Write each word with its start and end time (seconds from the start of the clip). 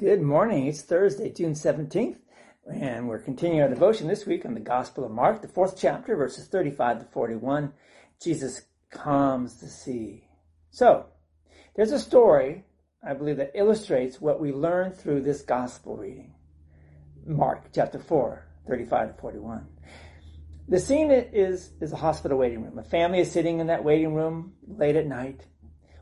Good 0.00 0.22
morning. 0.22 0.66
It's 0.66 0.80
Thursday, 0.80 1.30
June 1.30 1.52
17th, 1.52 2.16
and 2.72 3.06
we're 3.06 3.18
continuing 3.18 3.60
our 3.60 3.68
devotion 3.68 4.08
this 4.08 4.24
week 4.24 4.46
on 4.46 4.54
the 4.54 4.60
Gospel 4.60 5.04
of 5.04 5.10
Mark, 5.10 5.42
the 5.42 5.48
fourth 5.48 5.76
chapter, 5.78 6.16
verses 6.16 6.46
35 6.46 7.00
to 7.00 7.04
41. 7.04 7.74
Jesus 8.18 8.62
calms 8.90 9.60
the 9.60 9.66
sea. 9.66 10.24
So, 10.70 11.04
there's 11.76 11.92
a 11.92 11.98
story, 11.98 12.64
I 13.06 13.12
believe, 13.12 13.36
that 13.36 13.52
illustrates 13.54 14.22
what 14.22 14.40
we 14.40 14.52
learn 14.52 14.92
through 14.92 15.20
this 15.20 15.42
Gospel 15.42 15.98
reading. 15.98 16.32
Mark 17.26 17.66
chapter 17.74 17.98
4, 17.98 18.42
35 18.68 19.16
to 19.16 19.20
41. 19.20 19.68
The 20.66 20.80
scene 20.80 21.10
is, 21.10 21.72
is 21.82 21.92
a 21.92 21.96
hospital 21.96 22.38
waiting 22.38 22.62
room. 22.62 22.78
A 22.78 22.84
family 22.84 23.20
is 23.20 23.30
sitting 23.30 23.60
in 23.60 23.66
that 23.66 23.84
waiting 23.84 24.14
room 24.14 24.54
late 24.66 24.96
at 24.96 25.06
night, 25.06 25.44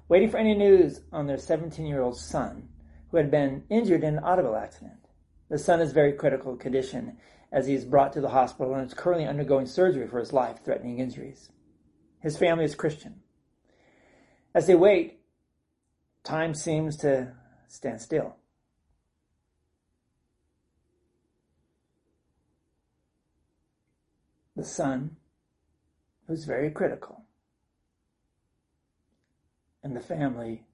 waiting 0.09 0.31
for 0.31 0.39
any 0.39 0.55
news 0.55 1.01
on 1.11 1.27
their 1.27 1.37
17 1.37 1.85
year 1.85 2.01
old 2.01 2.17
son 2.17 2.69
who 3.11 3.17
had 3.17 3.31
been 3.31 3.65
injured 3.71 4.05
in 4.05 4.19
an 4.19 4.25
automobile 4.25 4.57
accident. 4.57 5.09
The 5.49 5.59
son 5.59 5.81
is 5.81 5.93
very 5.93 6.13
critical 6.13 6.57
condition 6.57 7.17
as 7.51 7.67
he 7.67 7.75
is 7.75 7.85
brought 7.85 8.13
to 8.13 8.21
the 8.21 8.29
hospital 8.29 8.75
and 8.75 8.87
is 8.87 8.95
currently 8.95 9.27
undergoing 9.27 9.67
surgery 9.67 10.07
for 10.07 10.19
his 10.19 10.33
life 10.33 10.63
threatening 10.65 10.99
injuries. 10.99 11.51
His 12.21 12.37
family 12.37 12.65
is 12.65 12.75
Christian. 12.75 13.21
As 14.55 14.67
they 14.67 14.75
wait, 14.75 15.21
time 16.25 16.55
seems 16.55 16.97
to 16.99 17.33
stand 17.69 18.01
still. 18.01 18.37
The 24.57 24.65
son, 24.65 25.17
who's 26.27 26.45
very 26.45 26.71
critical, 26.71 27.25
and 29.83 29.95
the 29.95 30.01
family 30.01 30.67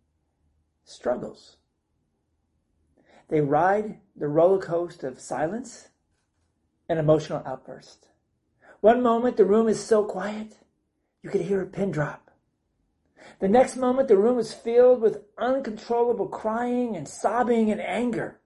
struggles 0.84 1.58
they 3.28 3.40
ride 3.40 3.98
the 4.16 4.28
roller 4.28 4.60
coaster 4.60 5.08
of 5.08 5.20
silence 5.20 5.88
and 6.88 6.98
emotional 6.98 7.42
outburst. 7.46 8.08
One 8.80 9.02
moment 9.02 9.36
the 9.36 9.44
room 9.44 9.68
is 9.68 9.82
so 9.82 10.04
quiet, 10.04 10.58
you 11.22 11.30
could 11.30 11.40
hear 11.40 11.62
a 11.62 11.66
pin 11.66 11.90
drop. 11.90 12.30
The 13.40 13.48
next 13.48 13.76
moment 13.76 14.08
the 14.08 14.18
room 14.18 14.38
is 14.38 14.52
filled 14.52 15.00
with 15.00 15.22
uncontrollable 15.38 16.28
crying 16.28 16.96
and 16.96 17.08
sobbing 17.08 17.70
and 17.70 17.80
anger. 17.80 18.40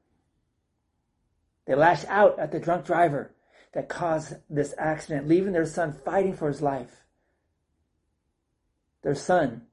They 1.67 1.75
lash 1.75 2.05
out 2.07 2.39
at 2.39 2.53
the 2.53 2.61
drunk 2.61 2.87
driver 2.87 3.35
that 3.75 3.89
caused 3.89 4.35
this 4.49 4.75
accident, 4.79 5.29
leaving 5.29 5.53
their 5.53 5.67
son 5.67 5.93
fighting 5.93 6.35
for 6.35 6.49
his 6.49 6.63
life. 6.63 7.05
Their 9.03 9.15
son 9.15 9.67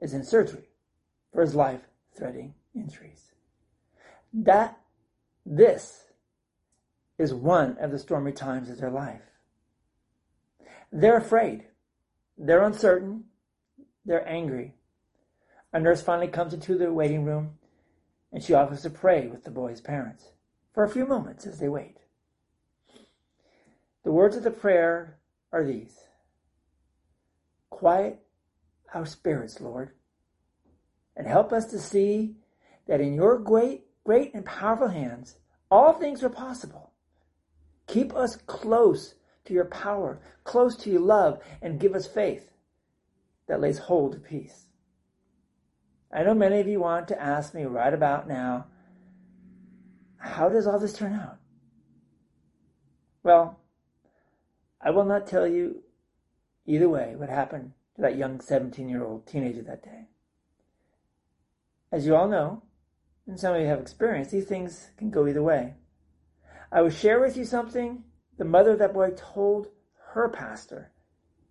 is 0.00 0.12
in 0.12 0.24
surgery 0.24 0.68
for 1.32 1.40
his 1.42 1.54
life 1.54 1.80
threatening 2.16 2.54
injuries. 2.74 3.32
That, 4.32 4.78
this 5.44 6.04
is 7.18 7.32
one 7.32 7.78
of 7.78 7.90
the 7.90 7.98
stormy 7.98 8.32
times 8.32 8.68
of 8.68 8.78
their 8.78 8.90
life. 8.90 9.22
They're 10.92 11.16
afraid. 11.16 11.64
They're 12.36 12.62
uncertain. 12.62 13.24
They're 14.04 14.28
angry. 14.28 14.74
A 15.72 15.80
nurse 15.80 16.02
finally 16.02 16.28
comes 16.28 16.54
into 16.54 16.76
the 16.76 16.92
waiting 16.92 17.24
room 17.24 17.58
and 18.32 18.42
she 18.42 18.54
offers 18.54 18.82
to 18.82 18.90
pray 18.90 19.26
with 19.26 19.44
the 19.44 19.50
boy's 19.50 19.80
parents 19.80 20.24
for 20.74 20.84
a 20.84 20.88
few 20.88 21.06
moments 21.06 21.46
as 21.46 21.58
they 21.58 21.68
wait. 21.68 21.98
The 24.04 24.12
words 24.12 24.36
of 24.36 24.44
the 24.44 24.50
prayer 24.50 25.18
are 25.52 25.64
these 25.64 25.96
Quiet 27.70 28.20
our 28.94 29.04
spirits, 29.04 29.60
Lord, 29.60 29.90
and 31.16 31.26
help 31.26 31.52
us 31.52 31.66
to 31.66 31.78
see 31.78 32.36
that 32.86 33.00
in 33.00 33.14
your 33.14 33.38
great 33.38 33.85
great 34.06 34.32
and 34.34 34.44
powerful 34.44 34.86
hands, 34.86 35.34
all 35.68 35.92
things 35.92 36.22
are 36.22 36.30
possible. 36.30 36.92
Keep 37.88 38.14
us 38.14 38.36
close 38.36 39.16
to 39.44 39.52
your 39.52 39.64
power, 39.64 40.20
close 40.44 40.76
to 40.76 40.90
your 40.90 41.00
love, 41.00 41.42
and 41.60 41.80
give 41.80 41.92
us 41.92 42.06
faith 42.06 42.52
that 43.48 43.60
lays 43.60 43.78
hold 43.78 44.14
of 44.14 44.24
peace. 44.24 44.66
I 46.12 46.22
know 46.22 46.34
many 46.34 46.60
of 46.60 46.68
you 46.68 46.78
want 46.78 47.08
to 47.08 47.20
ask 47.20 47.52
me 47.52 47.64
right 47.64 47.92
about 47.92 48.28
now, 48.28 48.66
how 50.18 50.48
does 50.48 50.68
all 50.68 50.78
this 50.78 50.92
turn 50.92 51.12
out? 51.12 51.38
Well, 53.24 53.58
I 54.80 54.90
will 54.90 55.04
not 55.04 55.26
tell 55.26 55.48
you 55.48 55.82
either 56.64 56.88
way 56.88 57.14
what 57.16 57.28
happened 57.28 57.72
to 57.96 58.02
that 58.02 58.16
young 58.16 58.40
17 58.40 58.88
year 58.88 59.04
old 59.04 59.26
teenager 59.26 59.62
that 59.62 59.82
day. 59.82 60.06
As 61.90 62.06
you 62.06 62.14
all 62.14 62.28
know, 62.28 62.62
and 63.26 63.38
some 63.38 63.54
of 63.54 63.60
you 63.60 63.66
have 63.66 63.80
experience, 63.80 64.30
these 64.30 64.46
things 64.46 64.90
can 64.96 65.10
go 65.10 65.26
either 65.26 65.42
way. 65.42 65.74
I 66.70 66.82
will 66.82 66.90
share 66.90 67.20
with 67.20 67.36
you 67.36 67.44
something 67.44 68.04
the 68.38 68.44
mother 68.44 68.72
of 68.72 68.78
that 68.78 68.94
boy 68.94 69.10
told 69.16 69.68
her 70.14 70.28
pastor 70.28 70.92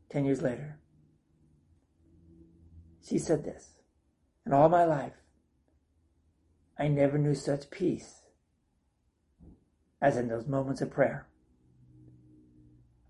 10 0.10 0.26
years 0.26 0.42
later. 0.42 0.80
She 3.08 3.20
said 3.20 3.44
this 3.44 3.76
In 4.46 4.54
all 4.54 4.70
my 4.70 4.86
life, 4.86 5.14
I 6.78 6.88
never 6.88 7.18
knew 7.18 7.36
such 7.36 7.70
peace 7.70 8.22
as 10.02 10.18
in 10.18 10.28
those 10.28 10.48
moments 10.48 10.82
of 10.82 10.92
prayer. 10.92 11.28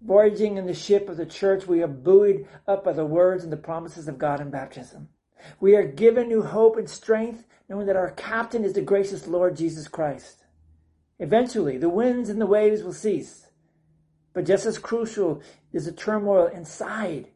Voyaging 0.02 0.58
in 0.58 0.68
the 0.68 0.74
ship 0.74 1.10
of 1.10 1.18
the 1.18 1.26
church, 1.26 1.66
we 1.66 1.82
are 1.82 1.88
buoyed 1.88 2.48
up 2.68 2.84
by 2.84 2.94
the 2.94 3.06
words 3.06 3.44
and 3.44 3.52
the 3.52 3.58
promises 3.58 4.08
of 4.08 4.20
God 4.20 4.40
in 4.40 4.52
baptism. 4.52 5.10
We 5.60 5.76
are 5.76 5.86
given 5.86 6.28
new 6.28 6.44
hope 6.44 6.78
and 6.78 6.90
strength, 6.90 7.46
knowing 7.70 7.88
that 7.88 7.96
our 7.96 8.12
captain 8.12 8.64
is 8.64 8.74
the 8.74 8.82
gracious 8.82 9.28
Lord 9.28 9.56
Jesus 9.56 9.88
Christ. 9.88 10.44
Eventually, 11.20 11.78
the 11.78 11.90
winds 11.90 12.30
and 12.30 12.42
the 12.42 12.46
waves 12.46 12.84
will 12.84 12.94
cease. 12.94 13.48
But 14.34 14.46
just 14.46 14.66
as 14.66 14.78
crucial 14.78 15.42
is 15.72 15.86
the 15.86 15.92
turmoil 15.92 16.48
inside 16.48 17.30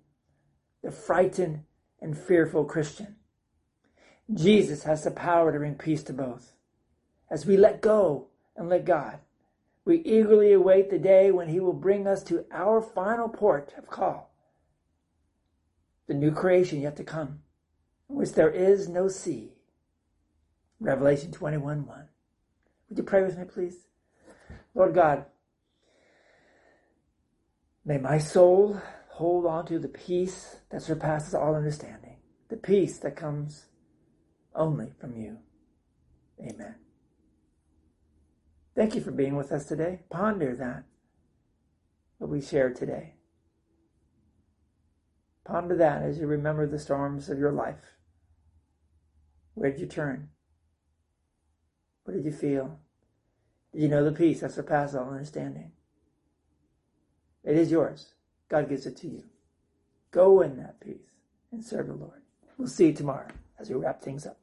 the 0.83 0.91
frightened 0.91 1.63
and 2.01 2.17
fearful 2.17 2.65
Christian. 2.65 3.15
Jesus 4.33 4.83
has 4.83 5.03
the 5.03 5.11
power 5.11 5.51
to 5.51 5.57
bring 5.57 5.75
peace 5.75 6.03
to 6.03 6.13
both. 6.13 6.53
As 7.31 7.45
we 7.45 7.57
let 7.57 7.81
go 7.81 8.27
and 8.55 8.69
let 8.69 8.85
God, 8.85 9.19
we 9.85 9.97
eagerly 10.01 10.53
await 10.53 10.89
the 10.89 10.99
day 10.99 11.31
when 11.31 11.49
He 11.49 11.59
will 11.59 11.73
bring 11.73 12.05
us 12.05 12.23
to 12.23 12.45
our 12.51 12.81
final 12.81 13.27
port 13.27 13.73
of 13.77 13.87
call, 13.87 14.35
the 16.07 16.13
new 16.13 16.31
creation 16.31 16.81
yet 16.81 16.95
to 16.97 17.03
come 17.03 17.39
which 18.09 18.33
there 18.33 18.49
is 18.49 18.89
no 18.89 19.07
sea. 19.07 19.53
Revelation 20.79 21.31
21 21.31 21.85
1. 21.85 22.07
Would 22.89 22.97
you 22.97 23.03
pray 23.03 23.23
with 23.23 23.37
me, 23.37 23.45
please? 23.45 23.87
Lord 24.73 24.93
God, 24.93 25.25
may 27.85 27.97
my 27.97 28.17
soul 28.17 28.81
hold 29.09 29.45
on 29.45 29.65
to 29.67 29.79
the 29.79 29.87
peace 29.87 30.57
that 30.71 30.81
surpasses 30.81 31.33
all 31.33 31.55
understanding, 31.55 32.17
the 32.49 32.57
peace 32.57 32.97
that 32.99 33.15
comes 33.15 33.67
only 34.55 34.91
from 34.99 35.15
you. 35.15 35.37
Amen. 36.39 36.75
Thank 38.75 38.95
you 38.95 39.01
for 39.01 39.11
being 39.11 39.35
with 39.35 39.51
us 39.51 39.65
today. 39.65 39.99
Ponder 40.09 40.55
that, 40.55 40.85
what 42.17 42.29
we 42.29 42.41
shared 42.41 42.75
today. 42.75 43.15
Ponder 45.43 45.75
that 45.75 46.03
as 46.03 46.17
you 46.17 46.27
remember 46.27 46.65
the 46.65 46.79
storms 46.79 47.29
of 47.29 47.37
your 47.37 47.51
life. 47.51 47.98
Where 49.53 49.71
did 49.71 49.79
you 49.79 49.87
turn? 49.87 50.29
What 52.03 52.15
did 52.15 52.25
you 52.25 52.31
feel? 52.31 52.79
Did 53.73 53.83
you 53.83 53.87
know 53.87 54.03
the 54.03 54.11
peace 54.11 54.41
that 54.41 54.51
surpasses 54.51 54.95
all 54.95 55.09
understanding? 55.09 55.71
It 57.43 57.55
is 57.55 57.71
yours. 57.71 58.13
God 58.49 58.69
gives 58.69 58.85
it 58.85 58.97
to 58.97 59.07
you. 59.07 59.23
Go 60.11 60.41
in 60.41 60.57
that 60.57 60.79
peace 60.79 61.15
and 61.51 61.63
serve 61.63 61.87
the 61.87 61.93
Lord. 61.93 62.21
We'll 62.57 62.67
see 62.67 62.87
you 62.87 62.93
tomorrow 62.93 63.27
as 63.59 63.69
we 63.69 63.75
wrap 63.75 64.01
things 64.01 64.25
up. 64.25 64.39